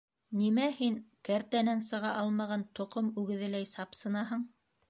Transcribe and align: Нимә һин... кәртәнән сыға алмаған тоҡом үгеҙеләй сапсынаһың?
Нимә 0.37 0.63
һин... 0.77 0.95
кәртәнән 1.29 1.85
сыға 1.89 2.13
алмаған 2.23 2.65
тоҡом 2.81 3.15
үгеҙеләй 3.25 3.73
сапсынаһың? 3.77 4.47